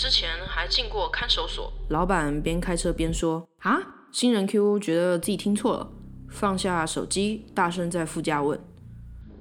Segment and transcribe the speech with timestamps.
[0.00, 1.70] 之前还进过看守所。
[1.90, 3.78] 老板边开车边说：“啊！”
[4.10, 5.90] 新人 Q 觉得自己听错了，
[6.30, 8.58] 放下手机，大声在副驾问：“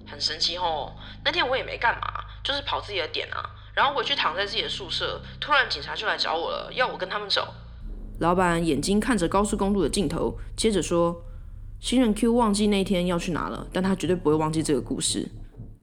[0.05, 0.91] 很神奇哦，
[1.23, 2.01] 那天我也没干嘛，
[2.43, 3.41] 就是跑自己的点啊。
[3.73, 7.47] 然后回去躺在自己的宿舍，突然警察就来找我了，要我跟他们走。”
[8.19, 11.23] 老板眼睛看着高速公路的尽头，接着说
[11.79, 15.25] ：“新人 Q 忘记那天要去哪了，但他绝对不会忘记这个故事。”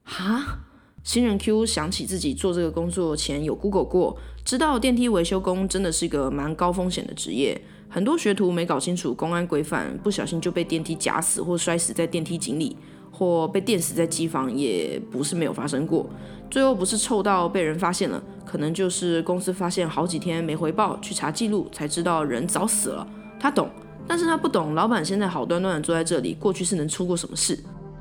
[0.05, 0.59] 哈？
[1.07, 7.57] 新人 Q 想起自己做这个工作前有 Google 过，知道电梯维修工真的是一个蛮高风险的职业。
[7.87, 12.75] 很多学徒没搞清楚公安规范，不小心就被电梯夹死或摔死在电梯井里，
[13.09, 16.05] 或被电死在机房，也不是没有发生过。
[16.51, 23.07] 最后不是臭到被人发现了，可能就是公司发现好几天没回报，去查记录才知道人早死了。
[23.39, 23.69] 他懂，
[24.05, 27.57] 但是他不懂，老板现在好端端的坐在这里，过去是能出过什么事？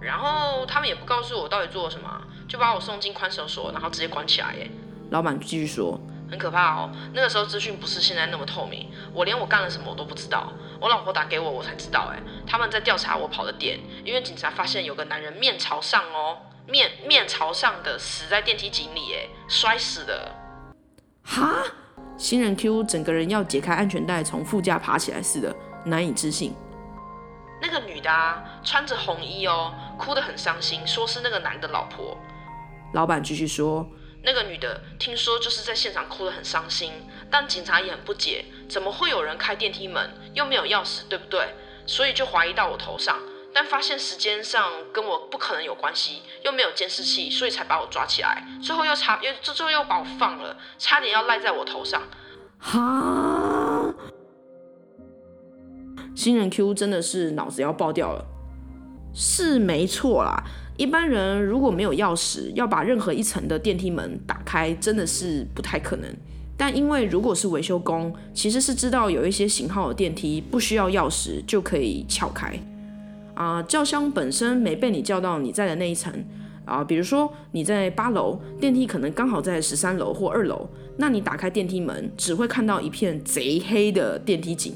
[0.07, 4.71] 然后他们也不告诉我到底做了什么，就把我送进看守所，然后直接关起来耶。
[5.11, 6.91] 老板继续说，很可怕哦。
[7.13, 10.53] 那个时候资讯不是现在那么透明，我连我干了什么我都不知道。
[10.81, 20.33] 我老婆打给我，我才知道，哎，他们在调查我跑的点，因为警察发现有个男人面朝上哦，面面朝上的死在电梯井里，哎，摔死的。
[21.25, 21.65] 哈？
[22.17, 26.55] 新人 Q 整个人要解开安全带从副驾爬起来似的，难以置信。
[27.61, 32.17] 那个女的啊，穿着红衣哦，哭得很伤心，说是那个男的老婆。
[32.93, 33.87] 老板继续说，
[34.23, 36.93] 那个女的听说就是在现场哭得很伤心，
[37.31, 41.55] 但警察也很不解，怎么会有人开电梯门，又没有钥匙，对不对？
[41.87, 43.19] 所以就怀疑到我头上，
[43.53, 52.03] 但发现时间上跟我不可能有关系，又没有监视器，所以才把我抓起来，最后又差又最后又把我放了，差点要赖在我头上。
[52.59, 53.93] 哈。
[56.15, 58.25] 新人 Q 真的是脑子要爆掉了，
[59.19, 60.45] 是没错啦。
[60.77, 66.15] 一般人如果没有钥匙，要把任何一层的电梯门打开，真的是不太可能。
[66.55, 72.55] 但因为如果是维修工，其实是知道有一些型号的电梯不需要钥匙就可以撬开。
[73.33, 76.13] 啊，轿厢本身没被你叫到你在的那一层
[76.67, 84.75] 啊，比如说你在八楼，电梯可能刚好在十三楼或二楼，那你打开电梯门，只会看到一片贼黑的电梯井。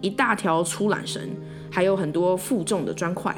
[0.00, 1.20] 一大条粗缆绳，
[1.70, 3.34] 还有很多负重的砖块。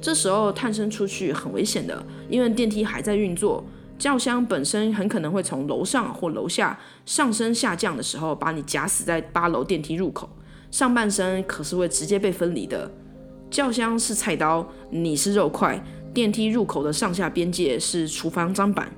[0.00, 3.64] 这时候探身出去很危险的，因为电梯还在运作，
[3.98, 10.28] 轿厢本身很可能会从楼上或楼下上升下降的时候，把你夹死在八楼电梯入口。
[10.70, 12.90] 上半身可是会直接被分离的。
[13.50, 15.82] 轿厢是菜刀，你是肉块。
[16.14, 18.90] 电梯入口的上下边界是厨房砧板。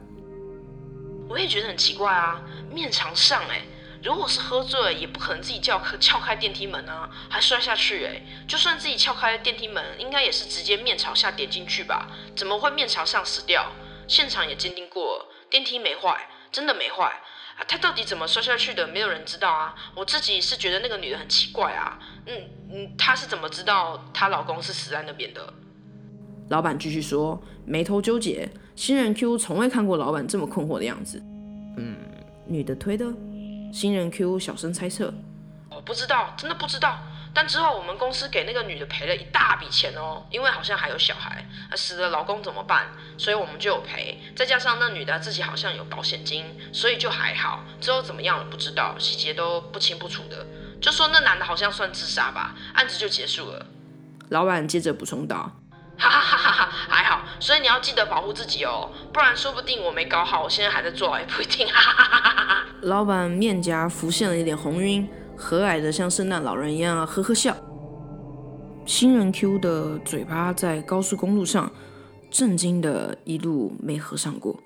[1.28, 3.62] 我也觉得很奇怪啊，面朝上哎。
[4.03, 8.22] 如果是喝醉，也不可能自己撬撬开电梯门啊，还摔下去哎！
[8.49, 12.09] 就算自己撬开电梯门，应该也是直接面朝下点进去吧？
[12.34, 13.72] 怎么会面朝上死掉？
[14.09, 17.05] 现场也鉴定过，电梯没坏，真的没坏
[17.59, 17.61] 啊！
[17.69, 18.88] 他到底怎么摔下去的？
[18.88, 19.75] 没有人知道啊！
[19.94, 25.53] 我自己是觉得那个女的很奇怪啊，嗯嗯，她是怎么知道她老公是死在那边的？
[26.49, 28.49] 老板继续说，眉头纠结。
[28.75, 31.22] 新人 Q 从未看过老板这么困惑的样子。
[31.77, 31.97] 嗯，
[32.47, 33.05] 女的推的。
[33.72, 35.12] 新人 Q 小声猜测
[35.70, 36.98] ：“我不知道，真的不知道。
[37.32, 42.88] 但之后我们公司给那个女的赔了一大笔钱哦，因为好像还有小孩，死了老公怎么办？
[43.16, 44.20] 所以我们就有赔。
[44.34, 47.64] 再加上那女的自己好像有保险金，所以就还好。
[47.81, 50.44] 之后怎么样了不知道，细节都不清不楚的。
[50.81, 53.66] 就说那男的好像算自杀吧，案子就结束了。”
[54.31, 55.52] 老板接着补充道。
[55.97, 56.52] 哈哈哈哈
[57.50, 61.66] 所以你要记得保护自己哦，不然说不定我没搞好，我现在还在做，也不一定。
[61.66, 62.66] 哈哈哈哈哈。
[62.83, 67.56] 老板面颊浮现了一点红晕，和蔼的像圣诞老人一样呵呵笑。
[68.87, 71.69] 新人 Q 的嘴巴在高速公路上
[72.31, 74.56] 震惊的一路没合上过。